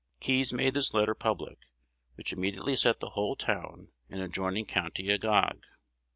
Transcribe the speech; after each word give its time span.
Keys 0.19 0.51
made 0.51 0.73
this 0.73 0.95
letter 0.95 1.13
public, 1.13 1.59
which 2.15 2.33
immediately 2.33 2.75
set 2.75 2.99
the 3.01 3.11
whole 3.11 3.35
town 3.35 3.89
and 4.09 4.19
adjoining 4.19 4.65
county 4.65 5.09
agog. 5.11 5.67